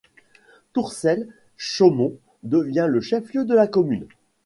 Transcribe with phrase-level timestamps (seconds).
[0.73, 4.07] Tourcelles-Chaumont devient le chef-lieu de la commune.